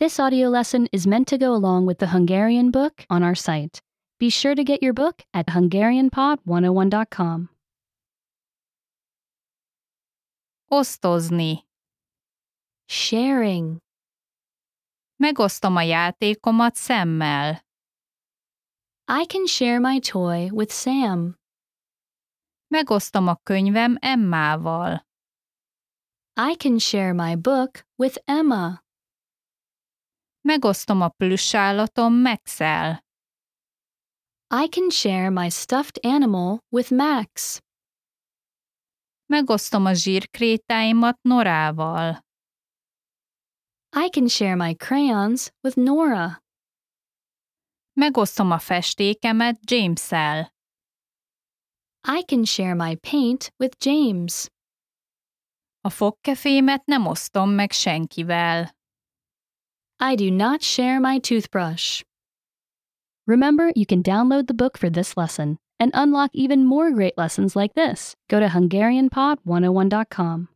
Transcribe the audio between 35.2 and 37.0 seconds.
my stuffed animal with